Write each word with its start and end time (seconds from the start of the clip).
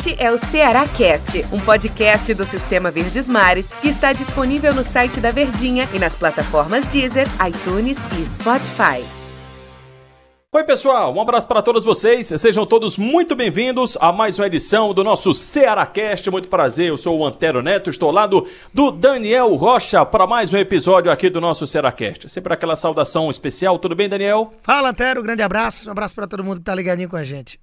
Este 0.00 0.16
é 0.18 0.32
o 0.32 0.38
Ceará 0.38 0.88
Cast, 0.88 1.44
um 1.52 1.60
podcast 1.60 2.32
do 2.32 2.46
Sistema 2.46 2.90
Verdes 2.90 3.28
Mares 3.28 3.70
que 3.82 3.88
está 3.88 4.14
disponível 4.14 4.74
no 4.74 4.82
site 4.82 5.20
da 5.20 5.30
Verdinha 5.30 5.86
e 5.92 5.98
nas 5.98 6.16
plataformas 6.16 6.86
Deezer, 6.86 7.26
iTunes 7.46 7.98
e 8.18 8.24
Spotify. 8.24 9.04
Oi, 10.52 10.64
pessoal, 10.64 11.14
um 11.14 11.20
abraço 11.20 11.46
para 11.46 11.60
todos 11.60 11.84
vocês. 11.84 12.28
Sejam 12.28 12.64
todos 12.64 12.96
muito 12.96 13.36
bem-vindos 13.36 13.98
a 14.00 14.10
mais 14.10 14.38
uma 14.38 14.46
edição 14.46 14.94
do 14.94 15.04
nosso 15.04 15.34
Cearacast. 15.34 16.30
Muito 16.30 16.48
prazer, 16.48 16.88
eu 16.88 16.96
sou 16.96 17.18
o 17.18 17.26
Antero 17.26 17.60
Neto, 17.60 17.90
estou 17.90 18.08
ao 18.08 18.14
lado 18.14 18.46
do 18.72 18.90
Daniel 18.90 19.54
Rocha 19.54 20.06
para 20.06 20.26
mais 20.26 20.50
um 20.50 20.56
episódio 20.56 21.12
aqui 21.12 21.28
do 21.28 21.42
nosso 21.42 21.66
Cearacast. 21.66 22.26
Sempre 22.30 22.54
aquela 22.54 22.74
saudação 22.74 23.28
especial. 23.28 23.78
Tudo 23.78 23.94
bem, 23.94 24.08
Daniel? 24.08 24.54
Fala, 24.62 24.88
Antero, 24.88 25.22
grande 25.22 25.42
abraço. 25.42 25.90
Um 25.90 25.92
abraço 25.92 26.14
para 26.14 26.26
todo 26.26 26.42
mundo 26.42 26.56
que 26.56 26.64
tá 26.64 26.74
ligadinho 26.74 27.10
com 27.10 27.16
a 27.16 27.24
gente. 27.24 27.60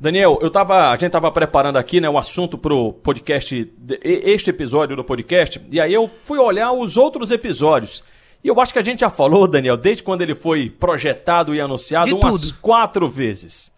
Daniel, 0.00 0.38
eu 0.40 0.50
tava, 0.50 0.90
a 0.90 0.96
gente 0.96 1.10
tava 1.10 1.30
preparando 1.32 1.76
aqui, 1.76 2.00
né, 2.00 2.08
o 2.08 2.16
assunto 2.18 2.56
pro 2.56 2.92
podcast, 2.92 3.72
este 4.02 4.50
episódio 4.50 4.94
do 4.94 5.02
podcast, 5.02 5.60
e 5.72 5.80
aí 5.80 5.92
eu 5.92 6.08
fui 6.22 6.38
olhar 6.38 6.70
os 6.72 6.96
outros 6.96 7.32
episódios. 7.32 8.04
E 8.42 8.46
eu 8.46 8.60
acho 8.60 8.72
que 8.72 8.78
a 8.78 8.84
gente 8.84 9.00
já 9.00 9.10
falou, 9.10 9.48
Daniel, 9.48 9.76
desde 9.76 10.04
quando 10.04 10.22
ele 10.22 10.36
foi 10.36 10.70
projetado 10.70 11.52
e 11.52 11.60
anunciado, 11.60 12.06
De 12.10 12.14
umas 12.14 12.40
tudo. 12.42 12.58
quatro 12.60 13.08
vezes. 13.08 13.72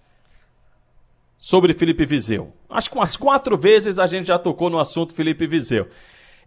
Sobre 1.39 1.73
Felipe 1.73 2.05
Vizeu. 2.05 2.53
Acho 2.69 2.91
que 2.91 2.97
umas 2.97 3.17
quatro 3.17 3.57
vezes 3.57 3.99
a 3.99 4.07
gente 4.07 4.27
já 4.27 4.39
tocou 4.39 4.69
no 4.69 4.79
assunto 4.79 5.15
Felipe 5.15 5.47
Vizeu. 5.47 5.89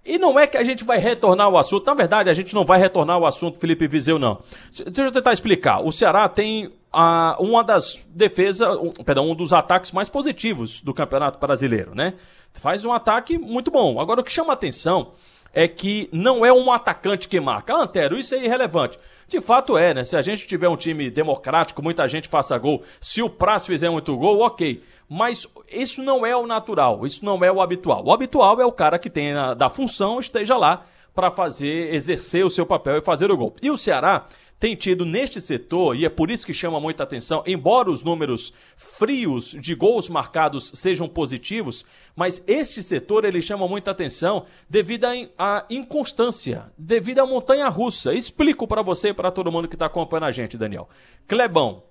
E 0.06 0.18
não 0.18 0.38
é 0.38 0.46
que 0.46 0.58
a 0.58 0.64
gente 0.64 0.84
vai 0.84 0.98
retornar 0.98 1.48
ao 1.48 1.58
assunto, 1.58 1.86
na 1.86 1.94
verdade, 1.94 2.30
a 2.30 2.34
gente 2.34 2.54
não 2.54 2.66
vai 2.66 2.78
retornar 2.78 3.16
ao 3.16 3.26
assunto 3.26 3.60
Felipe 3.60 3.88
Vizeu, 3.88 4.20
não. 4.20 4.42
Deixa 4.70 5.02
eu 5.02 5.12
tentar 5.12 5.32
explicar. 5.32 5.80
O 5.80 5.94
Ceará 5.94 6.28
tem 6.28 6.74
ah, 6.92 7.38
uma 7.40 7.64
das 7.64 8.00
defesas, 8.10 8.68
um, 8.78 8.92
perdão, 8.92 9.32
um 9.32 9.36
dos 9.36 9.54
ataques 9.54 9.94
mais 9.94 10.10
positivos 10.10 10.82
do 10.82 10.94
Campeonato 10.94 11.40
Brasileiro, 11.40 11.96
né? 11.96 12.16
Faz 12.54 12.84
um 12.84 12.92
ataque 12.92 13.38
muito 13.38 13.72
bom. 13.72 14.00
Agora, 14.00 14.20
o 14.20 14.23
que 14.23 14.32
chama 14.32 14.52
atenção 14.52 15.14
é 15.54 15.68
que 15.68 16.10
não 16.12 16.45
é 16.45 16.52
um 16.52 16.72
atacante 16.72 17.28
que 17.28 17.40
marca. 17.40 17.73
Ah, 17.73 17.84
Antero, 17.84 18.17
isso 18.17 18.36
é 18.36 18.44
irrelevante. 18.44 19.00
De 19.28 19.40
fato 19.40 19.78
é, 19.78 19.94
né? 19.94 20.04
Se 20.04 20.17
a 20.17 20.22
gente 20.22 20.45
tiver 20.45 20.67
um 20.67 20.76
time 20.76 21.10
democrático, 21.10 21.82
muita 21.82 22.08
gente 22.08 22.28
faça 22.28 22.58
gol, 22.58 22.84
se 23.00 23.22
o 23.22 23.30
Praz 23.30 23.66
fizer 23.66 23.90
muito 23.90 24.16
gol, 24.17 24.42
ok. 24.42 24.84
Mas 25.09 25.48
isso 25.72 26.02
não 26.02 26.26
é 26.26 26.36
o 26.36 26.48
natural, 26.48 27.06
isso 27.06 27.23
não 27.23 27.44
é 27.44 27.52
o 27.52 27.62
habitual. 27.62 28.04
O 28.06 28.12
habitual 28.12 28.59
é 28.62 28.66
o 28.66 28.72
cara 28.72 28.98
que 28.98 29.10
tem 29.10 29.34
a, 29.34 29.54
da 29.54 29.70
função, 29.70 30.20
esteja 30.20 30.58
lá 30.58 30.86
para 31.14 31.30
fazer, 31.30 31.94
exercer 31.94 32.45
o 32.45 32.50
seu 32.50 32.66
papel 32.66 32.98
e 32.98 33.02
fazer 33.02 33.30
o 33.32 33.38
gol. 33.38 33.56
E 33.62 33.70
o 33.70 33.78
Ceará 33.78 34.26
tem 34.60 34.76
tido 34.78 35.04
neste 35.04 35.42
setor, 35.42 35.94
e 35.94 36.06
é 36.06 36.10
por 36.10 36.32
isso 36.32 36.45
que 36.45 36.54
chama 36.54 36.80
muita 36.80 37.04
atenção, 37.04 37.44
embora 37.45 37.92
os 37.92 38.02
números 38.02 38.54
frios 38.78 39.58
de 39.60 39.76
gols 39.76 40.08
marcados 40.08 40.72
sejam 40.73 41.06
positivos, 41.06 41.86
mas 42.16 42.42
este 42.48 42.82
setor 42.82 43.26
ele 43.26 43.42
chama 43.42 43.67
muita 43.67 43.92
atenção 43.92 44.45
devido 44.70 45.04
à 45.04 45.16
in- 45.17 45.30
à 45.38 45.66
inconstância, 45.70 46.72
devido 46.78 47.20
à 47.20 47.26
montanha 47.26 47.67
russa. 47.67 48.14
Explico 48.14 48.66
para 48.66 48.82
você 48.82 49.10
e 49.10 49.14
para 49.14 49.32
todo 49.32 49.52
mundo 49.52 49.67
que 49.67 49.76
está 49.76 49.88
acompanhando 49.88 50.28
a 50.28 50.32
gente, 50.32 50.58
Daniel. 50.58 50.88
Clebão 51.28 51.84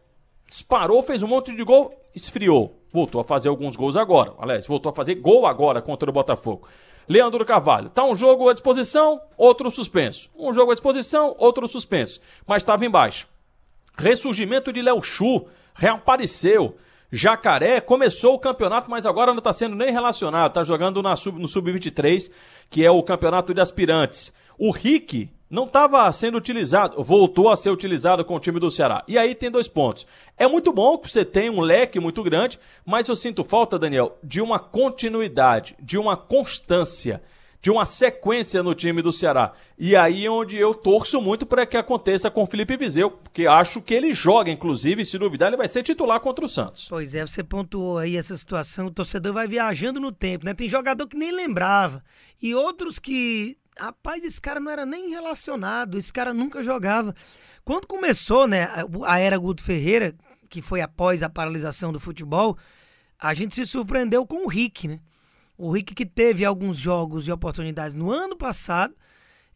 disparou, 0.53 1.01
fez 1.03 1.23
um 1.23 1.27
monte 1.29 1.51
de 1.57 1.65
gol, 1.65 1.99
esfriou. 2.15 2.79
Voltou 2.93 3.23
a 3.23 3.25
fazer 3.25 3.49
alguns 3.49 3.75
gols 3.75 3.97
agora. 3.97 4.35
Aliás, 4.39 4.67
voltou 4.67 4.91
a 4.91 4.95
fazer 4.95 5.15
gol 5.15 5.47
agora 5.47 5.81
contra 5.81 6.11
o 6.11 6.13
Botafogo. 6.13 6.69
Leandro 7.09 7.43
Carvalho, 7.47 7.89
tá 7.89 8.05
um 8.05 8.15
jogo 8.15 8.51
à 8.51 8.53
disposição, 8.53 9.19
outro 9.37 9.71
suspenso. 9.71 10.29
Um 10.37 10.53
jogo 10.53 10.71
à 10.71 10.75
disposição, 10.75 11.35
outro 11.39 11.67
suspenso. 11.67 12.21
Mas 12.47 12.63
estava 12.63 12.85
embaixo. 12.85 13.27
Ressurgimento 13.97 14.71
de 14.73 14.83
Léo 14.83 15.03
Chu, 15.03 15.47
reapareceu. 15.75 16.77
Jacaré 17.11 17.81
começou 17.81 18.35
o 18.35 18.39
campeonato, 18.39 18.91
mas 18.91 19.07
agora 19.07 19.33
não 19.33 19.39
está 19.39 19.55
sendo 19.55 19.75
nem 19.75 19.91
relacionado. 19.91 20.51
Está 20.51 20.63
jogando 20.65 21.03
na 21.03 21.17
sub- 21.17 21.41
no 21.41 21.49
Sub-23, 21.49 22.31
que 22.69 22.85
é 22.85 22.91
o 22.91 23.03
campeonato 23.03 23.55
de 23.55 23.61
aspirantes. 23.61 24.35
O 24.59 24.71
Rick 24.71 25.31
não 25.53 25.65
estava 25.65 26.11
sendo 26.15 26.39
utilizado, 26.39 27.05
voltou 27.05 27.51
a 27.51 27.57
ser 27.57 27.69
utilizado 27.69 28.25
com 28.25 28.35
o 28.35 28.41
time 28.41 28.59
do 28.59 28.71
Ceará. 28.71 29.05
E 29.07 29.19
aí 29.19 29.35
tem 29.35 29.51
dois 29.51 29.69
pontos. 29.69 30.07
É 30.39 30.49
muito 30.49 30.73
bom 30.73 30.97
que 30.97 31.11
você 31.11 31.27
tenha 31.27 31.53
um 31.53 31.61
leque 31.61 32.01
muito 32.01 32.23
grande, 32.23 32.59
mas 32.87 33.07
eu 33.07 33.15
sinto 33.15 33.45
falta, 33.45 33.79
Daniel, 33.79 34.17
de 34.25 34.41
uma 34.41 34.59
continuidade, 34.59 35.77
de 35.79 35.99
uma 35.99 36.17
constância 36.17 37.23
de 37.63 37.71
uma 37.71 37.87
sequência 37.87 38.61
no 38.61 38.75
time 38.75 39.01
do 39.01 39.13
Ceará. 39.13 39.53
E 39.79 39.95
aí 39.95 40.27
é 40.27 40.31
onde 40.31 40.57
eu 40.57 40.75
torço 40.75 41.21
muito 41.21 41.47
para 41.47 41.65
que 41.65 41.77
aconteça 41.77 42.29
com 42.29 42.43
o 42.43 42.47
Felipe 42.47 42.77
Vizeu, 42.77 43.09
porque 43.09 43.47
acho 43.47 43.81
que 43.81 43.95
ele 43.95 44.13
joga, 44.13 44.51
inclusive, 44.51 45.05
se 45.05 45.17
duvidar, 45.17 45.49
ele 45.49 45.57
vai 45.57 45.69
ser 45.69 45.85
titular 45.85 46.19
contra 46.19 46.45
o 46.45 46.49
Santos. 46.49 46.89
Pois 46.89 47.15
é, 47.15 47.25
você 47.25 47.45
pontuou 47.45 47.99
aí 47.99 48.17
essa 48.17 48.37
situação, 48.37 48.87
o 48.87 48.91
torcedor 48.91 49.33
vai 49.33 49.47
viajando 49.47 50.01
no 50.01 50.11
tempo, 50.11 50.45
né? 50.45 50.55
Tem 50.55 50.69
jogador 50.69 51.07
que 51.07 51.17
nem 51.17 51.31
lembrava. 51.31 52.03
E 52.43 52.53
outros 52.53 52.99
que, 52.99 53.57
rapaz, 53.79 54.25
esse 54.25 54.41
cara 54.41 54.61
não 54.61 54.71
era 54.71 54.85
nem 54.87 55.11
relacionado, 55.11 55.99
esse 55.99 56.13
cara 56.13 56.33
nunca 56.33 56.63
jogava. 56.63 57.15
Quando 57.65 57.87
começou, 57.87 58.47
né, 58.47 58.69
a- 59.05 59.19
era 59.19 59.39
Guto 59.39 59.63
Ferreira, 59.63 60.15
que 60.49 60.61
foi 60.61 60.81
após 60.81 61.23
a 61.23 61.29
paralisação 61.29 61.93
do 61.93 62.01
futebol, 62.01 62.57
a 63.19 63.33
gente 63.35 63.55
se 63.55 63.65
surpreendeu 63.67 64.27
com 64.27 64.45
o 64.45 64.49
Rick, 64.49 64.89
né? 64.89 64.99
O 65.57 65.71
Rick 65.71 65.95
que 65.95 66.05
teve 66.05 66.45
alguns 66.45 66.77
jogos 66.77 67.29
e 67.29 67.33
oportunidades 67.33 67.95
no 67.95 68.11
ano 68.11 68.37
passado, 68.37 68.95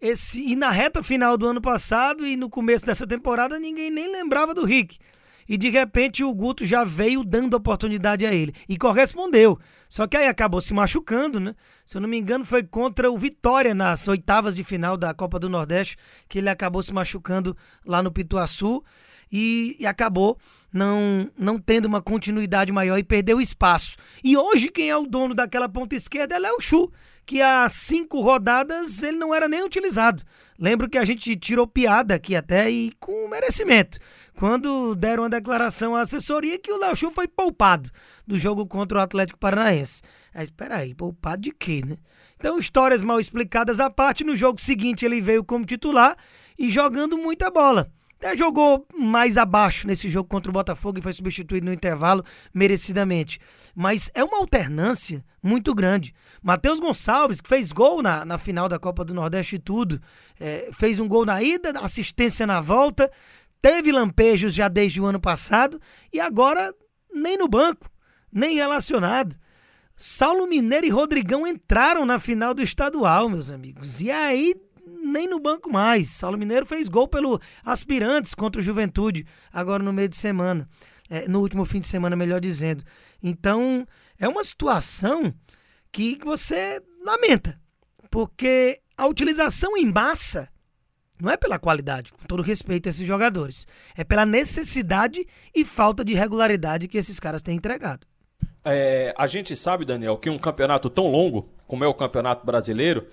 esse 0.01 0.41
e 0.43 0.55
na 0.55 0.71
reta 0.71 1.03
final 1.03 1.37
do 1.37 1.47
ano 1.47 1.61
passado 1.61 2.27
e 2.27 2.37
no 2.37 2.49
começo 2.49 2.85
dessa 2.87 3.07
temporada 3.07 3.59
ninguém 3.59 3.91
nem 3.91 4.11
lembrava 4.11 4.55
do 4.55 4.65
Rick. 4.65 4.99
E 5.49 5.57
de 5.57 5.71
repente 5.71 6.25
o 6.25 6.35
Guto 6.35 6.65
já 6.65 6.85
veio 6.85 7.25
dando 7.25 7.55
oportunidade 7.55 8.27
a 8.27 8.33
ele 8.33 8.55
e 8.69 8.77
correspondeu. 8.77 9.59
Só 9.89 10.07
que 10.07 10.17
aí 10.17 10.27
acabou 10.27 10.61
se 10.61 10.75
machucando, 10.75 11.39
né? 11.39 11.55
Se 11.85 11.97
eu 11.97 12.01
não 12.01 12.09
me 12.09 12.19
engano, 12.19 12.45
foi 12.45 12.63
contra 12.65 13.11
o 13.11 13.17
Vitória 13.17 13.75
nas 13.75 14.09
oitavas 14.09 14.57
de 14.57 14.65
final 14.65 14.97
da 14.97 15.15
Copa 15.15 15.39
do 15.39 15.49
Nordeste, 15.49 15.97
que 16.29 16.39
ele 16.39 16.49
acabou 16.49 16.83
se 16.83 16.93
machucando 16.93 17.57
lá 17.85 18.03
no 18.03 18.11
Pituaçu 18.11 18.83
e, 19.31 19.77
e 19.79 19.87
acabou 19.87 20.39
não, 20.73 21.31
não 21.39 21.59
tendo 21.59 21.87
uma 21.87 22.03
continuidade 22.03 22.73
maior 22.73 22.99
e 22.99 23.05
perdeu 23.05 23.41
espaço. 23.41 23.97
E 24.23 24.37
hoje 24.37 24.69
quem 24.69 24.91
é 24.91 24.97
o 24.97 25.07
dono 25.07 25.35
daquela 25.35 25.69
ponta 25.69 25.95
esquerda 25.95 26.35
é 26.35 26.39
Léo 26.39 26.61
Chu, 26.61 26.93
que 27.25 27.41
há 27.41 27.69
cinco 27.69 28.21
rodadas 28.21 29.03
ele 29.03 29.19
não 29.19 29.35
era 29.35 29.49
nem 29.49 29.65
utilizado. 29.65 30.23
Lembro 30.59 30.89
que 30.89 30.99
a 30.99 31.05
gente 31.05 31.37
tirou 31.37 31.67
piada 31.67 32.15
aqui 32.15 32.35
até 32.35 32.71
e 32.71 32.93
com 32.99 33.29
merecimento. 33.29 33.99
Quando 34.37 34.95
deram 34.95 35.23
uma 35.23 35.31
declaração 35.31 35.97
à 35.97 36.03
assessoria 36.03 36.59
que 36.59 36.73
o 36.73 36.79
Léo 36.79 36.97
foi 37.11 37.27
poupado 37.27 37.91
do 38.27 38.39
jogo 38.39 38.67
contra 38.67 38.99
o 38.99 39.01
Atlético 39.01 39.39
Paranaense. 39.39 40.03
Aí, 40.35 40.45
espera 40.45 40.77
aí, 40.77 40.95
poupado 40.95 41.43
de 41.43 41.53
quê, 41.53 41.83
né? 41.85 41.97
Então, 42.39 42.59
histórias 42.59 43.03
mal 43.03 43.19
explicadas 43.19 43.81
à 43.81 43.89
parte, 43.89 44.25
no 44.25 44.37
jogo 44.37 44.61
seguinte 44.61 45.07
ele 45.07 45.21
veio 45.23 45.43
como 45.43 45.65
titular 45.65 46.17
e 46.59 46.71
jogando 46.71 47.17
muita 47.17 47.51
bola. 47.51 47.91
Até 48.19 48.37
jogou 48.37 48.87
mais 48.95 49.37
abaixo 49.37 49.87
nesse 49.87 50.09
jogo 50.09 50.29
contra 50.29 50.51
o 50.51 50.53
Botafogo 50.53 50.99
e 50.99 51.03
foi 51.03 51.13
substituído 51.13 51.67
no 51.67 51.73
intervalo 51.73 52.25
merecidamente. 52.53 53.39
Mas 53.75 54.11
é 54.15 54.25
uma 54.25 54.39
alternância 54.39 55.23
muito 55.43 55.75
grande. 55.75 56.15
Matheus 56.43 56.81
Gonçalves, 56.81 57.43
que 57.43 57.49
fez 57.49 57.71
gol 57.71 58.03
na, 58.03 58.25
na 58.25 58.39
final 58.39 58.69
da 58.69 58.79
Copa 58.79 59.05
do 59.05 59.13
Nordeste 59.13 59.57
e 59.57 59.59
tudo, 59.59 60.01
é, 60.41 60.71
fez 60.73 60.99
um 60.99 61.07
gol 61.07 61.27
na 61.27 61.43
ida, 61.43 61.79
assistência 61.81 62.47
na 62.47 62.61
volta, 62.61 63.11
teve 63.61 63.93
lampejos 63.93 64.55
já 64.55 64.69
desde 64.69 65.01
o 65.01 65.05
ano 65.05 65.21
passado 65.21 65.81
e 66.11 66.19
agora 66.19 66.75
nem 67.13 67.37
no 67.37 67.49
banco, 67.49 67.91
nem 68.33 68.55
relacionado. 68.55 69.37
Saulo 69.95 70.47
Mineiro 70.47 70.87
e 70.87 70.91
Rodrigão 70.91 71.47
entraram 71.47 72.05
na 72.05 72.19
final 72.19 72.53
do 72.53 72.63
estadual, 72.63 73.29
meus 73.29 73.51
amigos. 73.51 74.01
E 74.01 74.11
aí, 74.11 74.55
nem 75.07 75.29
no 75.29 75.41
banco 75.41 75.71
mais. 75.71 76.09
Saulo 76.09 76.37
Mineiro 76.37 76.67
fez 76.67 76.89
gol 76.89 77.09
pelo 77.09 77.41
Aspirantes 77.65 78.35
contra 78.35 78.61
o 78.61 78.65
Juventude, 78.65 79.27
agora 79.53 79.83
no 79.83 79.93
meio 79.93 80.09
de 80.09 80.17
semana. 80.17 80.69
É, 81.09 81.29
no 81.29 81.41
último 81.41 81.65
fim 81.65 81.81
de 81.81 81.87
semana, 81.87 82.17
melhor 82.17 82.41
dizendo. 82.41 82.85
Então, 83.23 83.87
é 84.19 84.29
uma 84.29 84.43
situação 84.43 85.33
que 85.93 86.19
você 86.23 86.83
lamenta. 87.05 87.61
Porque 88.11 88.81
a 88.97 89.07
utilização 89.07 89.77
em 89.77 89.91
massa 89.91 90.49
não 91.21 91.31
é 91.31 91.37
pela 91.37 91.59
qualidade, 91.59 92.13
com 92.13 92.27
todo 92.27 92.43
respeito 92.43 92.89
a 92.89 92.91
esses 92.91 93.07
jogadores. 93.07 93.67
É 93.97 94.05
pela 94.05 94.27
necessidade 94.27 95.27
e 95.55 95.65
falta 95.65 96.05
de 96.05 96.13
regularidade 96.13 96.89
que 96.89 96.99
esses 96.99 97.19
caras 97.19 97.41
têm 97.41 97.57
entregado. 97.57 98.07
É, 98.65 99.15
a 99.17 99.27
gente 99.27 99.55
sabe, 99.57 99.85
Daniel, 99.85 100.19
que 100.19 100.29
um 100.29 100.39
campeonato 100.39 100.91
tão 100.91 101.07
longo 101.07 101.49
como 101.67 101.85
é 101.85 101.87
o 101.87 101.95
Campeonato 101.95 102.47
Brasileiro, 102.47 103.07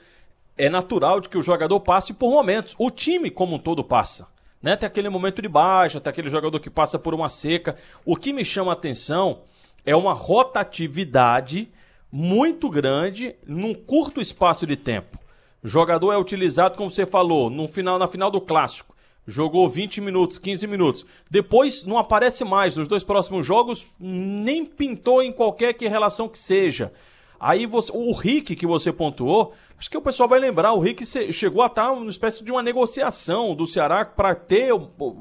é 0.58 0.70
natural 0.70 1.20
de 1.20 1.30
que 1.30 1.38
o 1.38 1.42
jogador 1.42 1.80
passe 1.80 2.14
por 2.14 2.30
momentos. 2.30 2.76
O 2.78 2.92
time 2.92 3.30
como 3.30 3.56
um 3.56 3.60
todo 3.60 3.84
passa. 3.84 4.28
Né? 4.62 4.76
Tem 4.76 4.88
aquele 4.88 5.10
momento 5.10 5.42
de 5.42 5.48
baixa, 5.48 6.00
tem 6.00 6.10
aquele 6.10 6.30
jogador 6.30 6.60
que 6.60 6.70
passa 6.70 6.98
por 6.98 7.14
uma 7.14 7.30
seca. 7.30 7.76
O 8.06 8.16
que 8.16 8.32
me 8.32 8.46
chama 8.46 8.72
a 8.72 8.74
atenção 8.74 9.42
é 9.86 9.96
uma 9.96 10.14
rotatividade 10.14 11.70
muito 12.12 12.70
grande 12.70 13.36
num 13.46 13.74
curto 13.74 14.22
espaço 14.22 14.66
de 14.66 14.76
tempo. 14.76 15.20
O 15.64 15.68
jogador 15.68 16.12
é 16.12 16.18
utilizado, 16.18 16.78
como 16.78 16.90
você 16.92 17.06
falou, 17.06 17.50
no 17.50 17.68
final, 17.68 17.98
na 17.98 18.08
final 18.08 18.30
do 18.30 18.40
clássico. 18.40 18.94
Jogou 19.26 19.68
20 19.70 20.02
minutos, 20.02 20.38
15 20.38 20.68
minutos. 20.68 21.06
Depois 21.30 21.86
não 21.86 21.98
aparece 21.98 22.44
mais. 22.44 22.76
Nos 22.76 22.90
dois 22.90 23.04
próximos 23.04 23.46
jogos, 23.46 23.88
nem 23.98 24.66
pintou 24.66 25.24
em 25.24 25.32
qualquer 25.32 25.74
que 25.74 25.88
relação 25.88 26.28
que 26.28 26.38
seja. 26.38 26.92
Aí 27.46 27.66
você, 27.66 27.92
o 27.94 28.14
Rick 28.14 28.56
que 28.56 28.66
você 28.66 28.94
pontuou, 28.94 29.52
acho 29.78 29.90
que 29.90 29.98
o 29.98 30.02
pessoal 30.02 30.30
vai 30.30 30.40
lembrar, 30.40 30.72
o 30.72 30.80
Rick 30.80 31.06
chegou 31.34 31.62
a 31.62 31.66
estar 31.66 31.92
uma 31.92 32.10
espécie 32.10 32.42
de 32.42 32.50
uma 32.54 32.64
negociação 32.64 33.54
do 33.54 33.68
Ceará 33.68 34.06
para 34.06 34.34
ter 34.34 34.72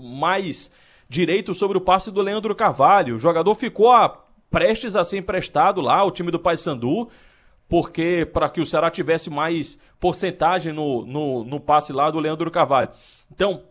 mais 0.00 0.70
direito 1.08 1.52
sobre 1.52 1.76
o 1.76 1.80
passe 1.80 2.12
do 2.12 2.22
Leandro 2.22 2.54
Carvalho. 2.54 3.16
O 3.16 3.18
jogador 3.18 3.52
ficou 3.56 3.90
a, 3.90 4.08
prestes 4.48 4.94
a 4.94 5.02
ser 5.02 5.18
emprestado 5.18 5.80
lá 5.80 5.98
ao 5.98 6.12
time 6.12 6.30
do 6.30 6.38
Paysandu, 6.38 7.08
porque 7.68 8.24
para 8.32 8.48
que 8.48 8.60
o 8.60 8.66
Ceará 8.66 8.88
tivesse 8.88 9.28
mais 9.28 9.80
porcentagem 9.98 10.72
no, 10.72 11.04
no, 11.04 11.42
no 11.42 11.58
passe 11.58 11.92
lá 11.92 12.08
do 12.08 12.20
Leandro 12.20 12.52
Carvalho. 12.52 12.90
Então, 13.32 13.64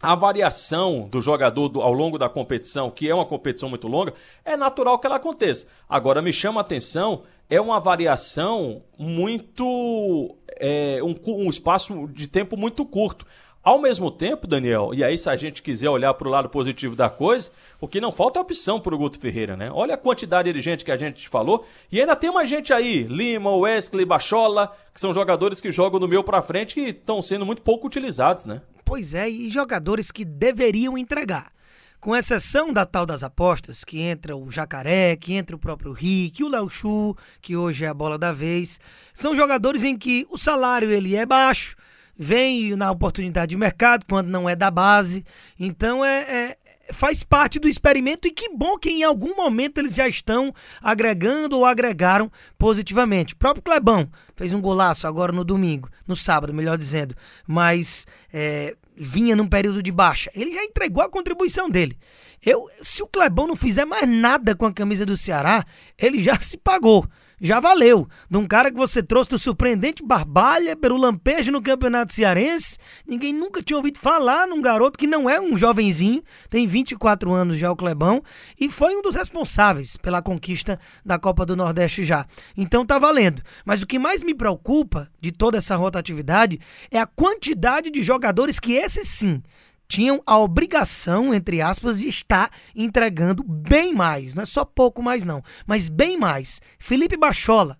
a 0.00 0.14
variação 0.14 1.08
do 1.10 1.20
jogador 1.20 1.68
do, 1.68 1.82
ao 1.82 1.92
longo 1.92 2.18
da 2.18 2.28
competição, 2.28 2.90
que 2.90 3.08
é 3.08 3.14
uma 3.14 3.26
competição 3.26 3.68
muito 3.68 3.88
longa, 3.88 4.14
é 4.44 4.56
natural 4.56 4.98
que 4.98 5.06
ela 5.06 5.16
aconteça. 5.16 5.66
Agora, 5.88 6.22
me 6.22 6.32
chama 6.32 6.60
a 6.60 6.62
atenção, 6.62 7.22
é 7.50 7.60
uma 7.60 7.80
variação 7.80 8.82
muito. 8.96 10.36
É, 10.60 11.00
um, 11.02 11.14
um 11.26 11.48
espaço 11.48 12.08
de 12.08 12.26
tempo 12.26 12.56
muito 12.56 12.84
curto. 12.84 13.26
Ao 13.62 13.78
mesmo 13.78 14.10
tempo, 14.10 14.46
Daniel, 14.46 14.92
e 14.94 15.04
aí 15.04 15.18
se 15.18 15.28
a 15.28 15.36
gente 15.36 15.62
quiser 15.62 15.90
olhar 15.90 16.14
para 16.14 16.26
o 16.26 16.30
lado 16.30 16.48
positivo 16.48 16.96
da 16.96 17.10
coisa, 17.10 17.50
o 17.80 17.86
que 17.86 18.00
não 18.00 18.10
falta 18.10 18.38
é 18.38 18.42
opção 18.42 18.80
para 18.80 18.94
o 18.94 18.98
Guto 18.98 19.20
Ferreira, 19.20 19.56
né? 19.58 19.70
Olha 19.70 19.94
a 19.94 19.98
quantidade 19.98 20.50
de 20.50 20.60
gente 20.60 20.84
que 20.84 20.90
a 20.90 20.96
gente 20.96 21.28
falou. 21.28 21.66
E 21.92 22.00
ainda 22.00 22.16
tem 22.16 22.32
mais 22.32 22.48
gente 22.48 22.72
aí, 22.72 23.02
Lima, 23.02 23.54
Wesley, 23.54 24.06
Bachola, 24.06 24.72
que 24.94 24.98
são 24.98 25.12
jogadores 25.12 25.60
que 25.60 25.70
jogam 25.70 26.00
do 26.00 26.08
meio 26.08 26.24
para 26.24 26.40
frente 26.40 26.80
e 26.80 26.90
estão 26.90 27.20
sendo 27.20 27.44
muito 27.44 27.60
pouco 27.60 27.86
utilizados, 27.86 28.46
né? 28.46 28.62
Pois 28.88 29.12
é, 29.12 29.28
e 29.28 29.50
jogadores 29.50 30.10
que 30.10 30.24
deveriam 30.24 30.96
entregar. 30.96 31.52
Com 32.00 32.16
exceção 32.16 32.72
da 32.72 32.86
tal 32.86 33.04
das 33.04 33.22
apostas, 33.22 33.84
que 33.84 34.00
entra 34.00 34.34
o 34.34 34.50
Jacaré, 34.50 35.14
que 35.14 35.34
entra 35.34 35.54
o 35.54 35.58
próprio 35.58 35.92
Rick, 35.92 36.42
o 36.42 36.48
Léo 36.48 36.70
Chu, 36.70 37.14
que 37.42 37.54
hoje 37.54 37.84
é 37.84 37.88
a 37.88 37.92
bola 37.92 38.16
da 38.16 38.32
vez, 38.32 38.80
são 39.12 39.36
jogadores 39.36 39.84
em 39.84 39.94
que 39.94 40.26
o 40.30 40.38
salário 40.38 40.90
ele 40.90 41.14
é 41.14 41.26
baixo, 41.26 41.76
vem 42.18 42.74
na 42.74 42.90
oportunidade 42.90 43.50
de 43.50 43.56
mercado 43.56 44.04
quando 44.08 44.28
não 44.28 44.48
é 44.48 44.56
da 44.56 44.70
base. 44.70 45.24
Então 45.58 46.04
é, 46.04 46.20
é, 46.22 46.56
faz 46.92 47.22
parte 47.22 47.58
do 47.60 47.68
experimento 47.68 48.26
e 48.26 48.32
que 48.32 48.48
bom 48.48 48.76
que 48.76 48.90
em 48.90 49.04
algum 49.04 49.36
momento 49.36 49.78
eles 49.78 49.94
já 49.94 50.08
estão 50.08 50.52
agregando 50.82 51.56
ou 51.56 51.64
agregaram 51.64 52.30
positivamente. 52.58 53.34
O 53.34 53.36
próprio 53.36 53.62
Clebão 53.62 54.10
fez 54.34 54.52
um 54.52 54.60
golaço 54.60 55.06
agora 55.06 55.32
no 55.32 55.44
domingo, 55.44 55.88
no 56.06 56.16
sábado, 56.16 56.52
melhor 56.52 56.76
dizendo, 56.76 57.14
mas 57.46 58.06
é, 58.32 58.74
vinha 58.96 59.36
num 59.36 59.46
período 59.46 59.82
de 59.82 59.92
baixa. 59.92 60.30
Ele 60.34 60.52
já 60.52 60.64
entregou 60.64 61.02
a 61.02 61.08
contribuição 61.08 61.70
dele. 61.70 61.96
Eu, 62.44 62.68
se 62.80 63.02
o 63.02 63.06
Clebão 63.06 63.46
não 63.46 63.56
fizer 63.56 63.84
mais 63.84 64.08
nada 64.08 64.54
com 64.54 64.64
a 64.64 64.72
camisa 64.72 65.04
do 65.04 65.16
Ceará, 65.16 65.64
ele 65.96 66.22
já 66.22 66.38
se 66.38 66.56
pagou 66.56 67.06
já 67.40 67.60
valeu. 67.60 68.08
De 68.30 68.36
um 68.36 68.46
cara 68.46 68.70
que 68.70 68.76
você 68.76 69.02
trouxe 69.02 69.30
do 69.30 69.38
surpreendente 69.38 70.02
Barbalha 70.02 70.76
pelo 70.76 70.96
lampejo 70.96 71.52
no 71.52 71.62
Campeonato 71.62 72.12
Cearense. 72.12 72.78
Ninguém 73.06 73.32
nunca 73.32 73.62
tinha 73.62 73.76
ouvido 73.76 73.98
falar 73.98 74.46
num 74.46 74.60
garoto 74.60 74.98
que 74.98 75.06
não 75.06 75.28
é 75.28 75.40
um 75.40 75.56
jovenzinho, 75.56 76.22
tem 76.50 76.66
24 76.66 77.32
anos 77.32 77.58
já 77.58 77.70
o 77.70 77.76
Clebão, 77.76 78.22
e 78.58 78.68
foi 78.68 78.96
um 78.96 79.02
dos 79.02 79.14
responsáveis 79.14 79.96
pela 79.96 80.22
conquista 80.22 80.78
da 81.04 81.18
Copa 81.18 81.46
do 81.46 81.56
Nordeste 81.56 82.04
já. 82.04 82.26
Então 82.56 82.84
tá 82.84 82.98
valendo. 82.98 83.42
Mas 83.64 83.82
o 83.82 83.86
que 83.86 83.98
mais 83.98 84.22
me 84.22 84.34
preocupa 84.34 85.08
de 85.20 85.32
toda 85.32 85.58
essa 85.58 85.76
rotatividade 85.76 86.60
é 86.90 86.98
a 86.98 87.06
quantidade 87.06 87.90
de 87.90 88.02
jogadores 88.02 88.58
que 88.58 88.72
esse 88.72 89.04
sim 89.04 89.42
tinham 89.88 90.22
a 90.26 90.38
obrigação, 90.38 91.32
entre 91.32 91.62
aspas, 91.62 91.98
de 91.98 92.08
estar 92.08 92.50
entregando 92.76 93.42
bem 93.42 93.94
mais. 93.94 94.34
Não 94.34 94.42
é 94.42 94.46
só 94.46 94.64
pouco 94.64 95.02
mais, 95.02 95.24
não, 95.24 95.42
mas 95.66 95.88
bem 95.88 96.18
mais. 96.18 96.60
Felipe 96.78 97.16
Bachola, 97.16 97.78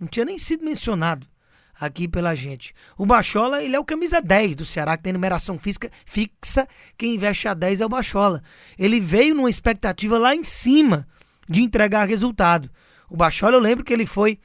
não 0.00 0.08
tinha 0.08 0.24
nem 0.24 0.38
sido 0.38 0.64
mencionado 0.64 1.26
aqui 1.78 2.08
pela 2.08 2.34
gente. 2.34 2.74
O 2.96 3.04
Bachola, 3.04 3.62
ele 3.62 3.76
é 3.76 3.78
o 3.78 3.84
camisa 3.84 4.20
10 4.20 4.56
do 4.56 4.64
Ceará, 4.64 4.96
que 4.96 5.02
tem 5.02 5.12
numeração 5.12 5.58
física 5.58 5.90
fixa. 6.06 6.66
Quem 6.96 7.14
investe 7.14 7.46
a 7.46 7.54
10 7.54 7.82
é 7.82 7.86
o 7.86 7.90
Bachola. 7.90 8.42
Ele 8.78 8.98
veio 8.98 9.34
numa 9.34 9.50
expectativa 9.50 10.18
lá 10.18 10.34
em 10.34 10.42
cima 10.42 11.06
de 11.48 11.62
entregar 11.62 12.08
resultado. 12.08 12.70
O 13.08 13.16
Bachola, 13.16 13.56
eu 13.56 13.60
lembro 13.60 13.84
que 13.84 13.92
ele 13.92 14.06
foi 14.06 14.38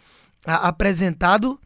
a, 0.45 0.68
apresentado 0.68 1.59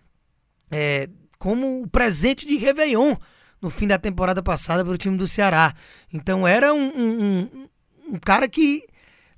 é, 0.70 1.10
como 1.40 1.82
o 1.82 1.88
presente 1.88 2.46
de 2.46 2.56
Réveillon 2.56 3.16
no 3.62 3.70
fim 3.70 3.88
da 3.88 3.98
temporada 3.98 4.42
passada 4.44 4.84
pelo 4.84 4.98
time 4.98 5.18
do 5.18 5.28
Ceará. 5.28 5.74
Então 6.14 6.48
era 6.48 6.74
um, 6.74 6.92
um, 6.96 7.22
um, 7.22 7.68
um 8.14 8.20
cara 8.20 8.48
que, 8.48 8.84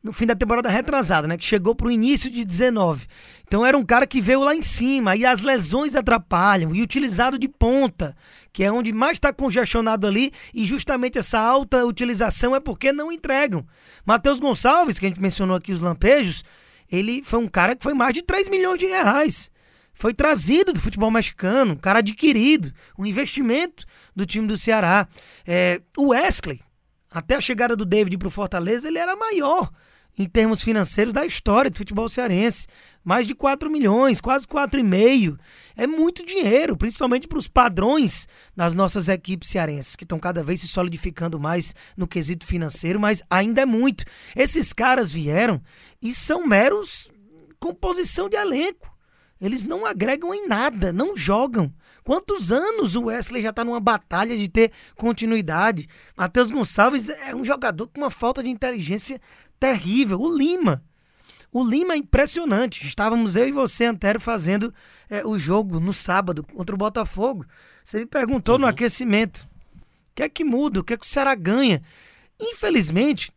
no 0.03 0.11
fim 0.11 0.25
da 0.25 0.35
temporada 0.35 0.69
retrasada, 0.69 1.27
né? 1.27 1.37
Que 1.37 1.45
chegou 1.45 1.73
para 1.73 1.87
o 1.87 1.91
início 1.91 2.29
de 2.29 2.43
19. 2.43 3.07
Então 3.47 3.65
era 3.65 3.77
um 3.77 3.83
cara 3.83 4.05
que 4.05 4.21
veio 4.21 4.41
lá 4.41 4.53
em 4.53 4.61
cima 4.61 5.15
e 5.15 5.25
as 5.25 5.41
lesões 5.41 5.95
atrapalham 5.95 6.75
e 6.75 6.81
utilizado 6.81 7.39
de 7.39 7.47
ponta, 7.47 8.15
que 8.53 8.63
é 8.63 8.71
onde 8.71 8.93
mais 8.93 9.13
está 9.13 9.33
congestionado 9.33 10.05
ali 10.05 10.31
e 10.53 10.67
justamente 10.67 11.17
essa 11.17 11.39
alta 11.39 11.85
utilização 11.85 12.55
é 12.55 12.59
porque 12.59 12.91
não 12.91 13.11
entregam. 13.11 13.65
Matheus 14.05 14.39
Gonçalves, 14.39 14.99
que 14.99 15.05
a 15.05 15.09
gente 15.09 15.21
mencionou 15.21 15.55
aqui 15.55 15.71
os 15.71 15.81
lampejos, 15.81 16.43
ele 16.91 17.23
foi 17.23 17.39
um 17.39 17.47
cara 17.47 17.75
que 17.75 17.83
foi 17.83 17.93
mais 17.93 18.13
de 18.13 18.21
3 18.21 18.49
milhões 18.49 18.79
de 18.79 18.85
reais. 18.85 19.49
Foi 19.99 20.13
trazido 20.13 20.71
do 20.71 20.79
futebol 20.79 21.11
mexicano, 21.11 21.73
um 21.73 21.75
cara 21.75 21.99
adquirido, 21.99 22.73
um 22.97 23.05
investimento 23.05 23.85
do 24.15 24.25
time 24.25 24.47
do 24.47 24.57
Ceará. 24.57 25.05
É, 25.45 25.81
o 25.97 26.11
Wesley, 26.11 26.61
até 27.11 27.35
a 27.35 27.41
chegada 27.41 27.75
do 27.75 27.83
David 27.83 28.17
para 28.17 28.29
o 28.29 28.31
Fortaleza, 28.31 28.87
ele 28.87 28.97
era 28.97 29.13
maior 29.17 29.69
em 30.17 30.25
termos 30.25 30.61
financeiros 30.61 31.13
da 31.13 31.25
história 31.25 31.69
do 31.69 31.77
futebol 31.77 32.07
cearense. 32.07 32.65
Mais 33.03 33.27
de 33.27 33.35
4 33.35 33.69
milhões, 33.69 34.21
quase 34.21 34.47
4,5. 34.47 35.37
É 35.75 35.85
muito 35.85 36.25
dinheiro, 36.25 36.77
principalmente 36.77 37.27
para 37.27 37.37
os 37.37 37.49
padrões 37.49 38.25
das 38.55 38.73
nossas 38.73 39.09
equipes 39.09 39.49
cearenses, 39.49 39.97
que 39.97 40.05
estão 40.05 40.17
cada 40.17 40.41
vez 40.41 40.61
se 40.61 40.67
solidificando 40.69 41.37
mais 41.37 41.75
no 41.97 42.07
quesito 42.07 42.45
financeiro, 42.45 43.01
mas 43.01 43.21
ainda 43.29 43.63
é 43.63 43.65
muito. 43.65 44.05
Esses 44.33 44.71
caras 44.71 45.11
vieram 45.11 45.61
e 46.01 46.13
são 46.13 46.47
meros 46.47 47.11
composição 47.59 48.29
de 48.29 48.37
elenco. 48.37 48.88
Eles 49.41 49.63
não 49.63 49.85
agregam 49.85 50.33
em 50.33 50.47
nada, 50.47 50.91
não 50.91 51.15
jogam. 51.15 51.73
Quantos 52.03 52.51
anos 52.51 52.95
o 52.95 53.05
Wesley 53.05 53.41
já 53.41 53.51
está 53.51 53.63
numa 53.63 53.79
batalha 53.79 54.37
de 54.37 54.49
ter 54.49 54.71
continuidade? 54.95 55.87
Matheus 56.17 56.51
Gonçalves 56.51 57.09
é 57.09 57.33
um 57.35 57.45
jogador 57.45 57.87
com 57.87 58.01
uma 58.01 58.11
falta 58.11 58.43
de 58.43 58.49
inteligência 58.49 59.21
terrível. 59.59 60.19
O 60.19 60.35
Lima. 60.35 60.83
O 61.51 61.63
Lima 61.63 61.93
é 61.93 61.97
impressionante. 61.97 62.85
Estávamos 62.85 63.35
eu 63.35 63.47
e 63.47 63.51
você, 63.51 63.85
Antero, 63.85 64.19
fazendo 64.19 64.73
é, 65.09 65.25
o 65.25 65.39
jogo 65.39 65.79
no 65.79 65.93
sábado 65.93 66.43
contra 66.43 66.75
o 66.75 66.77
Botafogo. 66.77 67.45
Você 67.83 67.99
me 67.99 68.05
perguntou 68.05 68.55
uhum. 68.55 68.61
no 68.61 68.67
aquecimento: 68.67 69.47
o 70.11 70.15
que 70.15 70.23
é 70.23 70.29
que 70.29 70.43
muda? 70.43 70.79
O 70.79 70.83
que 70.83 70.93
é 70.93 70.97
que 70.97 71.05
o 71.05 71.09
Ceará 71.09 71.33
ganha? 71.33 71.81
Infelizmente, 72.39 73.31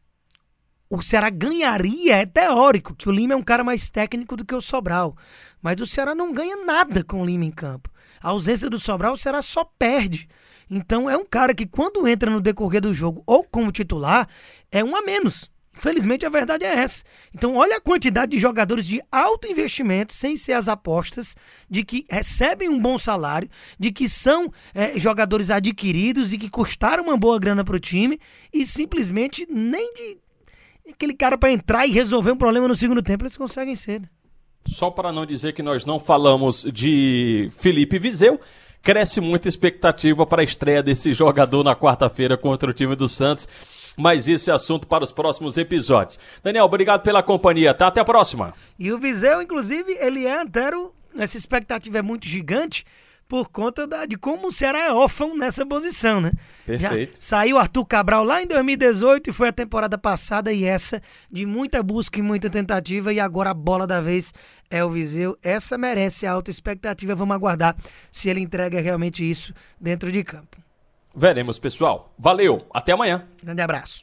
o 0.98 1.02
Ceará 1.02 1.30
ganharia, 1.30 2.16
é 2.16 2.26
teórico, 2.26 2.94
que 2.94 3.08
o 3.08 3.12
Lima 3.12 3.32
é 3.32 3.36
um 3.36 3.42
cara 3.42 3.64
mais 3.64 3.88
técnico 3.88 4.36
do 4.36 4.44
que 4.44 4.54
o 4.54 4.60
Sobral. 4.60 5.16
Mas 5.62 5.80
o 5.80 5.86
Ceará 5.86 6.14
não 6.14 6.34
ganha 6.34 6.66
nada 6.66 7.02
com 7.02 7.22
o 7.22 7.24
Lima 7.24 7.46
em 7.46 7.50
campo. 7.50 7.90
A 8.20 8.28
ausência 8.28 8.68
do 8.68 8.78
Sobral, 8.78 9.14
o 9.14 9.16
Ceará 9.16 9.40
só 9.40 9.64
perde. 9.64 10.28
Então 10.70 11.08
é 11.08 11.16
um 11.16 11.24
cara 11.24 11.54
que 11.54 11.64
quando 11.64 12.06
entra 12.06 12.30
no 12.30 12.42
decorrer 12.42 12.82
do 12.82 12.92
jogo 12.92 13.22
ou 13.26 13.42
como 13.42 13.72
titular, 13.72 14.28
é 14.70 14.84
um 14.84 14.94
a 14.94 15.00
menos. 15.00 15.50
Infelizmente 15.74 16.26
a 16.26 16.28
verdade 16.28 16.66
é 16.66 16.74
essa. 16.74 17.02
Então 17.34 17.56
olha 17.56 17.78
a 17.78 17.80
quantidade 17.80 18.32
de 18.32 18.38
jogadores 18.38 18.86
de 18.86 19.00
alto 19.10 19.46
investimento, 19.46 20.12
sem 20.12 20.36
ser 20.36 20.52
as 20.52 20.68
apostas, 20.68 21.34
de 21.70 21.82
que 21.82 22.04
recebem 22.10 22.68
um 22.68 22.78
bom 22.78 22.98
salário, 22.98 23.48
de 23.78 23.90
que 23.90 24.10
são 24.10 24.52
é, 24.74 25.00
jogadores 25.00 25.48
adquiridos 25.48 26.34
e 26.34 26.38
que 26.38 26.50
custaram 26.50 27.04
uma 27.04 27.16
boa 27.16 27.38
grana 27.40 27.64
para 27.64 27.76
o 27.76 27.80
time 27.80 28.20
e 28.52 28.66
simplesmente 28.66 29.46
nem 29.50 29.94
de 29.94 30.18
aquele 30.88 31.14
cara 31.14 31.36
para 31.38 31.50
entrar 31.50 31.86
e 31.86 31.90
resolver 31.90 32.32
um 32.32 32.36
problema 32.36 32.68
no 32.68 32.76
segundo 32.76 33.02
tempo 33.02 33.24
eles 33.24 33.36
conseguem 33.36 33.74
ser. 33.74 34.00
Né? 34.00 34.08
Só 34.66 34.90
para 34.90 35.12
não 35.12 35.26
dizer 35.26 35.52
que 35.52 35.62
nós 35.62 35.84
não 35.84 35.98
falamos 35.98 36.66
de 36.72 37.48
Felipe 37.50 37.98
Viseu, 37.98 38.40
cresce 38.82 39.20
muita 39.20 39.48
expectativa 39.48 40.26
para 40.26 40.42
a 40.42 40.44
estreia 40.44 40.82
desse 40.82 41.12
jogador 41.12 41.64
na 41.64 41.74
quarta-feira 41.74 42.36
contra 42.36 42.70
o 42.70 42.72
time 42.72 42.94
do 42.94 43.08
Santos. 43.08 43.48
Mas 43.96 44.26
isso 44.26 44.50
é 44.50 44.54
assunto 44.54 44.86
para 44.86 45.04
os 45.04 45.12
próximos 45.12 45.56
episódios. 45.56 46.18
Daniel, 46.42 46.64
obrigado 46.64 47.02
pela 47.02 47.22
companhia, 47.22 47.74
tá? 47.74 47.88
Até 47.88 48.00
a 48.00 48.04
próxima. 48.04 48.54
E 48.78 48.90
o 48.90 48.98
Viseu, 48.98 49.42
inclusive, 49.42 49.92
ele 50.00 50.26
é 50.26 50.40
antero, 50.40 50.94
essa 51.18 51.36
expectativa 51.36 51.98
é 51.98 52.02
muito 52.02 52.26
gigante, 52.26 52.86
por 53.32 53.48
conta 53.48 53.86
da, 53.86 54.04
de 54.04 54.18
como 54.18 54.48
o 54.48 54.52
Ceará 54.52 54.80
é 54.80 54.92
órfão 54.92 55.34
nessa 55.34 55.64
posição, 55.64 56.20
né? 56.20 56.32
Perfeito. 56.66 57.14
Já 57.14 57.18
saiu 57.18 57.56
Arthur 57.56 57.86
Cabral 57.86 58.22
lá 58.24 58.42
em 58.42 58.46
2018 58.46 59.30
e 59.30 59.32
foi 59.32 59.48
a 59.48 59.52
temporada 59.52 59.96
passada 59.96 60.52
e 60.52 60.64
essa 60.64 61.00
de 61.30 61.46
muita 61.46 61.82
busca 61.82 62.18
e 62.18 62.22
muita 62.22 62.50
tentativa 62.50 63.10
e 63.10 63.18
agora 63.18 63.48
a 63.48 63.54
bola 63.54 63.86
da 63.86 64.02
vez 64.02 64.34
é 64.68 64.84
o 64.84 64.90
Viseu. 64.90 65.34
Essa 65.42 65.78
merece 65.78 66.26
a 66.26 66.32
alta 66.32 66.50
expectativa. 66.50 67.14
Vamos 67.14 67.34
aguardar 67.34 67.74
se 68.10 68.28
ele 68.28 68.40
entrega 68.40 68.82
realmente 68.82 69.24
isso 69.24 69.54
dentro 69.80 70.12
de 70.12 70.22
campo. 70.22 70.58
Veremos, 71.16 71.58
pessoal. 71.58 72.12
Valeu, 72.18 72.66
até 72.70 72.92
amanhã. 72.92 73.26
Grande 73.42 73.62
abraço. 73.62 74.02